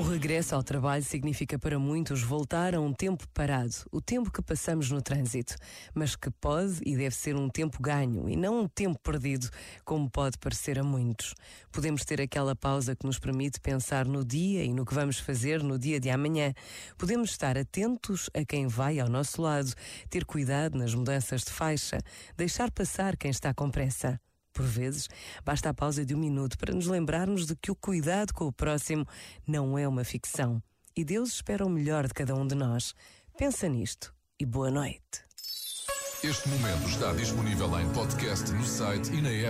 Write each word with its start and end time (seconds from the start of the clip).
O 0.00 0.02
regresso 0.02 0.54
ao 0.54 0.62
trabalho 0.62 1.04
significa 1.04 1.58
para 1.58 1.78
muitos 1.78 2.22
voltar 2.22 2.74
a 2.74 2.80
um 2.80 2.90
tempo 2.90 3.28
parado, 3.34 3.74
o 3.92 4.00
tempo 4.00 4.32
que 4.32 4.40
passamos 4.40 4.90
no 4.90 5.02
trânsito, 5.02 5.54
mas 5.92 6.16
que 6.16 6.30
pode 6.30 6.80
e 6.86 6.96
deve 6.96 7.14
ser 7.14 7.36
um 7.36 7.50
tempo 7.50 7.82
ganho 7.82 8.26
e 8.26 8.34
não 8.34 8.60
um 8.60 8.66
tempo 8.66 8.98
perdido, 8.98 9.50
como 9.84 10.08
pode 10.10 10.38
parecer 10.38 10.78
a 10.78 10.82
muitos. 10.82 11.34
Podemos 11.70 12.02
ter 12.02 12.18
aquela 12.18 12.56
pausa 12.56 12.96
que 12.96 13.04
nos 13.04 13.18
permite 13.18 13.60
pensar 13.60 14.06
no 14.06 14.24
dia 14.24 14.64
e 14.64 14.72
no 14.72 14.86
que 14.86 14.94
vamos 14.94 15.18
fazer 15.18 15.62
no 15.62 15.78
dia 15.78 16.00
de 16.00 16.08
amanhã. 16.08 16.54
Podemos 16.96 17.32
estar 17.32 17.58
atentos 17.58 18.30
a 18.32 18.42
quem 18.42 18.68
vai 18.68 18.98
ao 19.00 19.08
nosso 19.10 19.42
lado, 19.42 19.70
ter 20.08 20.24
cuidado 20.24 20.78
nas 20.78 20.94
mudanças 20.94 21.42
de 21.42 21.50
faixa, 21.50 21.98
deixar 22.38 22.70
passar 22.70 23.18
quem 23.18 23.30
está 23.30 23.52
com 23.52 23.70
pressa. 23.70 24.18
Por 24.52 24.64
vezes, 24.64 25.08
basta 25.44 25.68
a 25.68 25.74
pausa 25.74 26.04
de 26.04 26.14
um 26.14 26.18
minuto 26.18 26.58
para 26.58 26.74
nos 26.74 26.86
lembrarmos 26.86 27.46
de 27.46 27.56
que 27.56 27.70
o 27.70 27.76
cuidado 27.76 28.32
com 28.34 28.46
o 28.46 28.52
próximo 28.52 29.06
não 29.46 29.78
é 29.78 29.86
uma 29.86 30.04
ficção. 30.04 30.62
E 30.96 31.04
Deus 31.04 31.34
espera 31.34 31.64
o 31.64 31.70
melhor 31.70 32.06
de 32.06 32.14
cada 32.14 32.34
um 32.34 32.46
de 32.46 32.54
nós. 32.54 32.94
Pensa 33.38 33.68
nisto 33.68 34.12
e 34.38 34.44
boa 34.44 34.70
noite. 34.70 35.24
Este 36.22 36.48
momento 36.50 36.86
está 36.86 37.12
disponível 37.14 37.80
em 37.80 37.88
podcast 37.94 38.52
no 38.52 38.64
site 38.64 39.10
e 39.10 39.22
na 39.22 39.30
app. 39.30 39.48